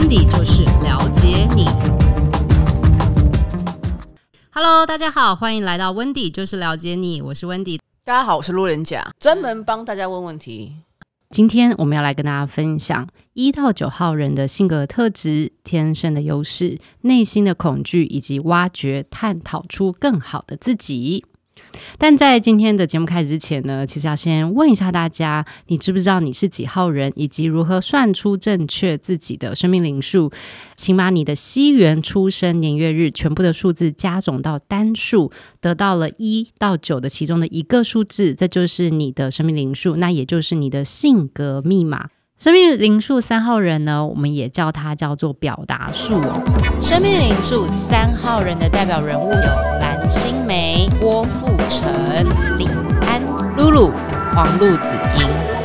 [0.00, 1.66] Wendy 就是了解你。
[4.50, 7.78] Hello，大家好，欢迎来到 Wendy 就是了解你，我是 Wendy。
[8.02, 10.72] 大家好，我是路人甲，专门帮大家问问题。
[11.28, 21.26] 今天我们要来跟大家分享一到九号人的性格特质、天生的优势、内心的恐惧，以及挖掘、探讨出更好的自己。
[21.98, 30.30] 但在今天的节目开始之前呢，其实要先问一下大家，你知不知道你是几号人，以及如何算出正确自己的生命灵数？
[30.76, 42.08] 请把你的西元出生年月日全部的数字加总到单数，得到了一到九的其中的一个数字，这就是你的生命灵数，那也就是你的性格密码。
[42.40, 46.42] 生命灵数三号人呢，我们也叫它叫做表达数哦。
[46.80, 51.92] 生命灵数三号人的代表人物有蓝心湄、郭富城、
[52.56, 52.66] 李
[53.06, 53.20] 安、
[53.58, 53.92] 露露、
[54.34, 55.59] 黄露子英。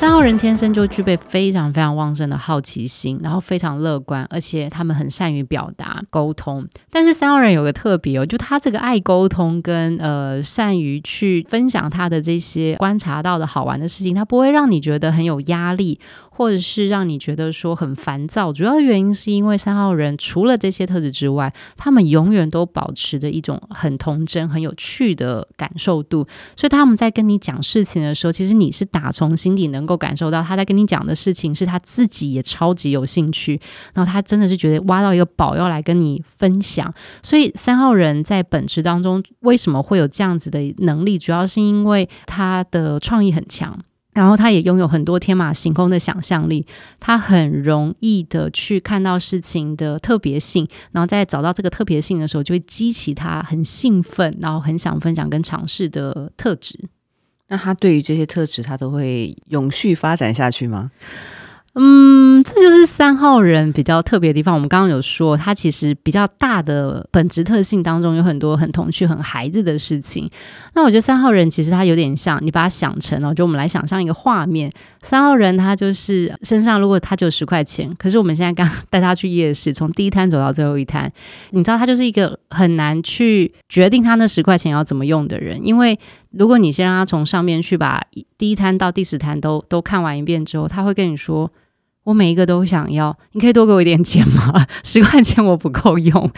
[0.00, 6.66] 三号人天生就具备非常非常旺盛的好奇心，然后非常乐观，而且他们很善于表达沟通。
[6.90, 16.00] 但是三号人有个特别哦，就他这个爱沟通跟呃善于去分享他的这些观察到的好玩的事情，他不会让你觉得很有压力。
[16.40, 26.26] 或者是让你觉得说很烦躁，主要原因是因为三号人除了这些特质之外，他们永远都保持着一种很童真、很有趣的感受度。
[26.56, 33.60] 所以他们在跟你讲事情的时候，其实你是打从心底能够感受到他在跟你讲的事情是他自己也超级有兴趣，
[33.92, 36.90] 然后他真的是觉得挖到一个宝要来跟你分享。
[37.22, 43.78] 所以三号人在本质当中为什么会有这样子的能力，主要是因为他的创意很强。
[44.12, 46.66] 然后他也拥有很多天马行空的想象力，
[46.98, 56.78] 他很容易的去看到事情的特别性，然后在找到这个特别性的时候，就会激起他很兴奋，然后很想分享跟尝试的特质。
[57.48, 60.90] 那他对于这些特质，他都会永续发展下去吗？
[61.74, 64.52] 嗯，这就是三号人比较特别的地方。
[64.52, 70.28] 我们刚刚有说，他其实比较大的本质特性当中有很多很童趣、很孩子的事情。
[70.74, 74.72] 那我觉得三号人其实他有点像，你把它想成哦，就我们来想象一个画面：
[75.02, 81.10] 三号人他就是身上如果他就有十块钱，可是我们现在刚 带他去夜市，从第一摊走到最后一摊，
[81.50, 85.96] 你知道他就是一个很难去决定他那十块钱要怎么用的人，因为
[86.32, 88.02] 如果你先让他从上面去把
[88.38, 91.50] 第一摊到第十摊都都看完一遍之后，他会跟你说。
[92.02, 94.66] 我每一个都想要，你可以多给我一点钱吗？
[94.82, 96.30] 十块钱我不够用，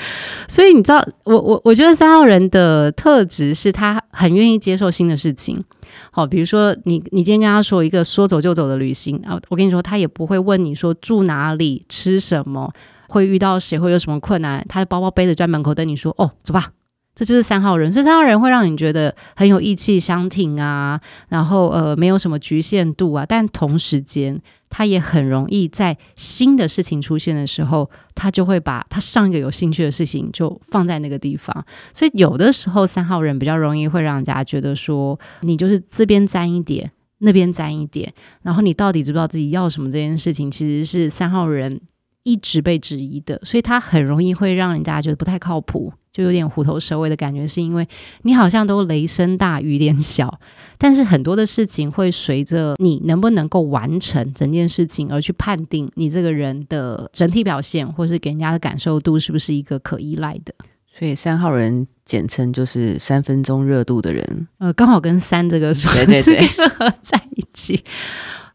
[0.49, 5.63] 所以你知道，我我我觉得三号人的特质是他很愿意接受新的事情。
[6.11, 12.71] 好，比如说你你今天跟他说一个说走就走的旅行啊，我跟你说，他也不会问你说住哪里、吃什么、
[13.09, 16.73] 会遇到谁、会有什么困难，他的包包背着在门口等你说哦，走吧。
[17.15, 24.41] 这就是三号人，所以三号人会让你觉得很有义气相挺啊，然后呃没有什么局限度啊，但同时间
[24.71, 41.79] 他也很容易在新的事情出现的时候，他就会把他上一个有兴趣的事情就放在那个地方，所以有的时候三号人比较容易会让人家觉得说你就是这边沾一点，那边沾一点，然后你到底知不知道自己要什么这件事情，其实是三号人
[42.23, 45.93] 一直被质疑的，所以他很容易会让人家觉得不太靠谱。
[46.13, 47.89] 就有点虎头蛇尾的感觉，是因为
[48.21, 50.39] 你好像都雷声大雨点小，
[50.77, 60.53] 但是很多的事情会随着你能不能够完成整件事情而去判定你这个人的整体表现，或是给人家的感受度是不是一个可依赖的。
[60.95, 67.83] 所以三号人简称就是三分钟热度的人，呃，刚好跟三这个 数字对对对合 在一起。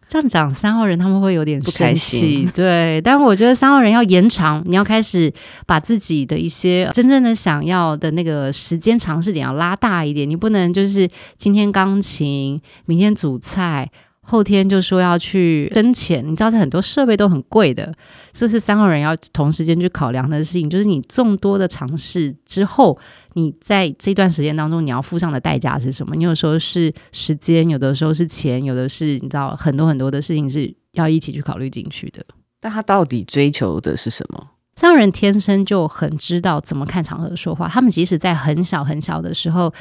[0.10, 3.02] 这样讲，三号人他们会有点不开心，对。
[3.02, 5.32] 但我觉得三号人要延长，你要开始
[5.66, 13.90] 把自己的一些真正的想要的那个时间尝试点要拉大一点，你不能就是今天钢琴，明天煮菜。
[14.30, 17.94] 后天就说要去跟钱，你知道这很多设备都很贵的，
[18.34, 20.70] 这是三号人要同时间去考量的事情。
[20.70, 23.00] 就是你众多的尝试之后，
[23.36, 26.14] 你在这段时间当中你要付上的代价是什么？
[26.14, 32.22] 你有时候是时间，有的时候是钱，有的是你知道很多很多的事情是要一起去考虑进去的。
[32.60, 34.46] 但他到底追求的是什么？
[34.76, 39.74] 三号人天生就很知道怎么看场合说话，他们即使在很小很小的时候。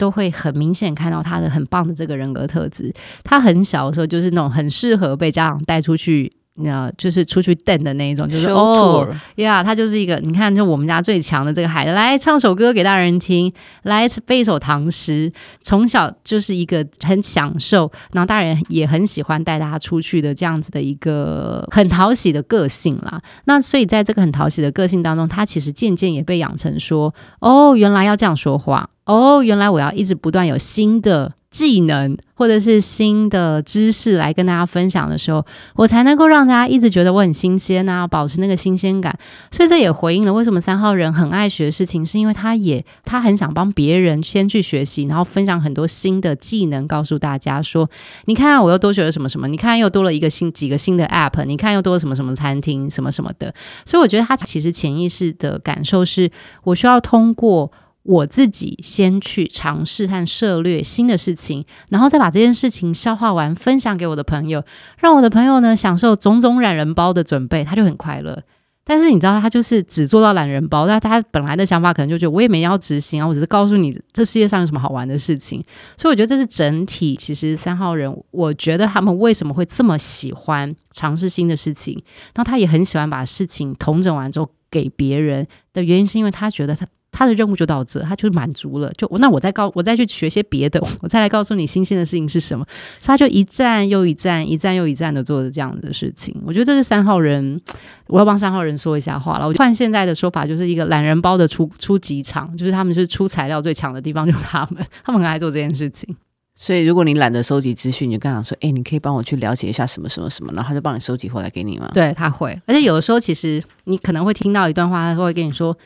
[0.00, 2.90] 都会很明显看到他的很棒的这个人格特质。
[3.22, 13.52] 他很小的时候就是那种很适合被家长带出去，那就是出去瞪的那一种，就是哦呀，他就是一个你看，就我们家最强的这个孩子，来唱首歌给大人听，
[13.82, 15.32] 来背一首唐诗。
[15.62, 23.20] 从小就是一个很享受，然后大人也很喜欢带他出去的这样子的一个很讨喜的个性啦。
[23.44, 28.90] 那所以在这个很讨喜的个性当中，他其实渐渐也被养成说，哦，原来要这样说话。
[29.06, 35.44] 哦，原来我要一直不断有新的技能或者是新的知识来跟大家分享的时候，
[35.74, 39.18] 我才能够让大家一直觉得我很新鲜啊，保持那个新鲜感。
[39.50, 47.90] 所以这也回应了为什么三号人很爱学事情，是因为他也他很想帮别人先去学习，然后分享很多新的技能，告诉大家说：
[48.26, 53.52] 你看我又多学了什么什么，你看又多了一个新几个新的 app，你看又多了什么什么餐厅什么什么的。
[53.84, 56.30] 所以我觉得他其实潜意识的感受是
[56.62, 57.72] 我需要通过。
[58.02, 64.64] 我自己先去尝试和涉猎新的事情，然后再把这件事情消化完，分享给我的朋友，
[64.98, 68.42] 让我的朋友呢享受种种懒人包的准备，他就很快乐。
[68.82, 75.62] 但是你知道，他就是只做到懒人包，但他本来的想法可能就觉得我也没要执行啊，我只是告诉你这世界上有什么好玩的事情。
[75.96, 77.14] 所以我觉得这是整体。
[77.14, 82.02] 其实三号人，我觉得他们为什么会这么喜欢尝试新的事情，
[82.34, 86.86] 然后他也很喜欢把事情统整完之后给别人的原因，是因为他觉得他。
[87.12, 88.92] 他的任务就到这，他就满足了。
[88.92, 92.64] 就那我再告，我再去学些别的， 我再来告诉你新鲜的事情是什么。
[92.98, 96.34] 所以他就一站又一站，一站又一站的做着这样的事情。
[96.46, 97.60] 我觉得这是三号人，
[98.06, 99.48] 我要帮三号人说一下话了。
[99.48, 106.16] 我换现在的说法，就是一个懒人包的出出级场，就是他们就是出材料最强的地方，就是他们， 他们很爱做这件事情。
[106.54, 111.90] 所以如果你懒得收集资讯，你就跟他说：“哎、欸，你可以帮我去了解一下什么什么什么。”然后他就帮你收集回来给你吗？
[111.94, 112.56] 对，他会。
[112.66, 115.76] 而且有的时候，其实你可能会听到一段话，他会跟你说。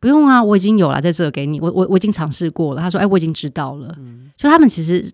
[0.00, 1.60] 不用啊，我已经有了，在这给你。
[1.60, 2.80] 我我我已经尝试过了。
[2.80, 3.94] 他说：“哎，我已经知道了。
[3.98, 5.04] 嗯”就他们其实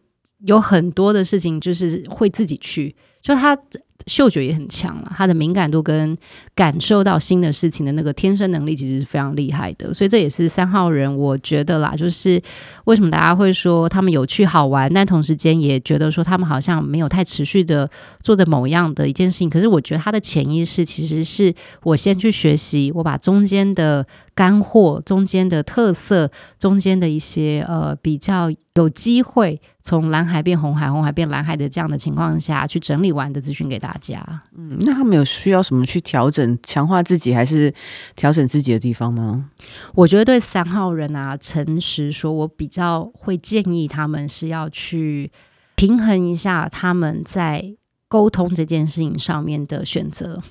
[0.46, 2.94] 有很多的事情，就是会自己去。
[3.20, 3.58] 就他。
[4.06, 6.16] 嗅觉也很强了，他的敏感度跟
[6.54, 9.92] 感受到新的事情的那个天生能力，其实是非常厉害的。
[9.92, 12.40] 所以这也是三号人，我觉得啦，就是
[12.84, 17.90] 为什么大家会说他们有趣好玩，但同时间也觉得说他们好像没有太持续的
[18.22, 19.50] 做的某样的一件事情。
[19.50, 21.52] 可是我觉得他的潜意识其实是
[21.82, 24.06] 我先去学习，我把中间的
[24.36, 26.30] 干货、中间的特色、
[26.60, 28.50] 中间的一些呃比较。
[28.76, 34.24] 有机会从蓝海变红海，红海变蓝海的这样的情况下去整理完的资讯给大家。
[34.56, 37.72] 嗯，那他们有需要什么去调整、强化自己，还是
[38.14, 39.50] 调整自己的地方吗？
[39.94, 45.30] 我觉得对三号人啊，诚实说，我比较会建议他们是要去
[45.74, 47.74] 平衡一下他们在
[48.08, 50.42] 沟通这件事情上面的选择。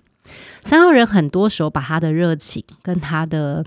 [0.62, 3.64] 三号人很多时候把他的热情跟他的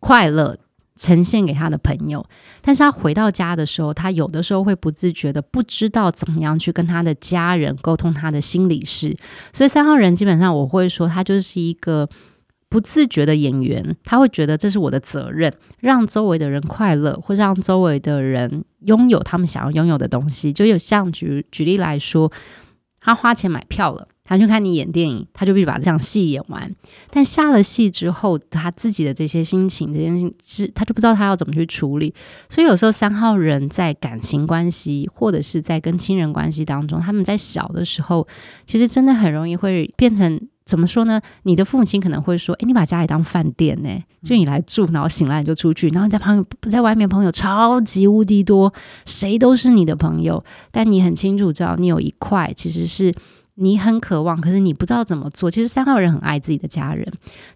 [0.00, 0.58] 快乐。
[1.00, 2.22] 呈现给他的朋友，
[2.60, 9.16] 但是他回到家的时候，他有的时候会不自觉的不知道怎么样去跟他的家人沟通他的心里事。
[9.50, 12.06] 所以三号人基本上我会说，他就是一个
[12.68, 20.52] 不自觉的演员，他会觉得这是我的责任，让周围的人快乐，或让周围的人拥有他们想要拥有的东西。
[20.52, 22.30] 就有像举举例来说，
[23.00, 24.06] 他花钱买票了。
[24.30, 26.72] 他去看你演电影，他就必须把这场戏演完。
[27.10, 32.14] 但下了戏之后，他自己的这些心情，这件事他就不知道他要怎么去处理。
[32.48, 38.28] 所以有时候三号人在感情关系，或者是在跟亲人关系当中，他们在小的时候，
[38.66, 41.20] 其实真的很容易会变成怎么说呢？
[41.42, 43.88] 你的父母亲可能会说：“诶，你把家里当饭店呢？
[44.22, 48.72] 就你来住，然后醒来你就出去，然后你在朋友在外面朋友超级无敌多，
[49.06, 53.12] 谁都是你的朋友，但你很清楚知道，你有一块其实是。”
[53.62, 55.50] 你很渴望，可是你不知道怎么做。
[55.50, 57.06] 其实三号人很爱自己的家人，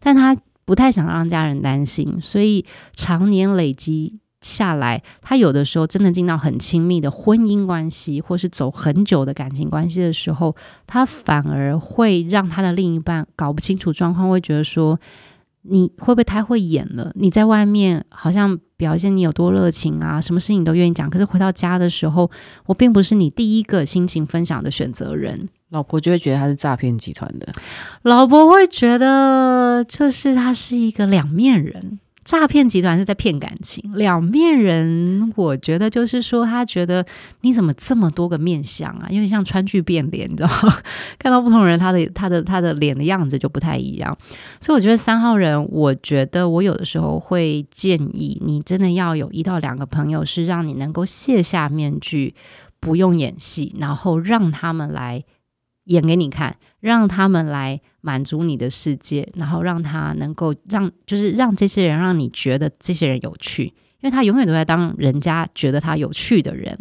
[0.00, 0.36] 但他
[0.66, 10.54] 不太想让家人担心，所以常年累积下来，他有的时候真的进到很亲密的婚姻关系，或是走很久的感情关系的时候，
[10.86, 15.00] 他反而会让他的另一半搞不清楚状况，会觉得说，
[15.62, 17.10] 你会不会太会演了？
[17.14, 22.30] 你在外面好像表现你有多热情啊，什么事情都愿意讲，可是回到家的时候，
[22.66, 25.48] 我并不是你第一个心情分享的选择人。
[25.70, 27.52] 老婆就会觉得他是诈骗集团的，
[28.02, 37.04] 老婆会觉得就是他是一个两面人，诈骗集团是在骗感情，两面人，我觉得就是说他觉得
[37.40, 39.08] 你怎么这么多个面相啊？
[39.10, 40.72] 因为像川剧变脸，你知道吗？
[41.18, 44.16] 看到不同人，他的他的他的脸的样子就不太一样，
[44.60, 52.34] 所以我觉得三号人，我觉得我有的时候会建议你真的要有一到两个朋友，是让你能够卸下面具，
[52.78, 55.24] 不用演戏，然后让他们来。
[55.84, 66.78] 演给你看，让他们来满足你的世界，然后让他能够让，就是让这些人让你觉得这些人有趣，因为他永远都在当人家觉得他有趣的人，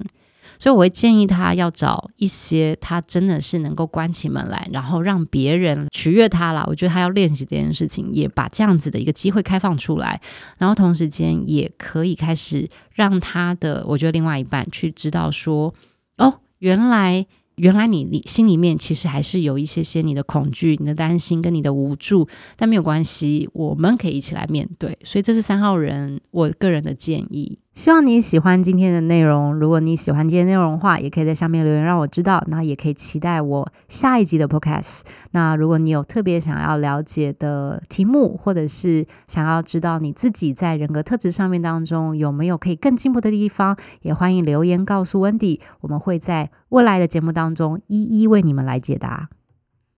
[0.58, 6.64] 所以我会建议他要找一些他真的是能够关起门来，然后让别人取悦他了。
[6.68, 10.22] 我觉得他要练习这件事情，也把这样子的一个机会开放出来，
[10.58, 15.74] 然后同时间也可以开始让他的，我觉得另外一半去知道说，
[16.18, 17.28] 哦，原来。
[17.56, 24.98] 原来你你心里面其实还是有一些些你的恐惧、你的担心跟你的无助，但没有关系，我们可以一起来面对。
[25.04, 27.60] 所以这是三号人我个人的建议。
[27.74, 29.58] 希望你喜欢今天的内容。
[29.58, 32.44] 如果你喜欢今天内容的话，也可以在下面留言让我知道。
[32.48, 35.02] 那也可以期待我下一集的 Podcast。
[35.32, 45.60] 那如果你有特别想要了解的题目，或者是想要知道你自己在人格特质上面当中有没有可以更进步的地方，也欢迎留言告诉温迪。
[45.82, 49.30] 我们会在未来的节目当中一一为你们来解答。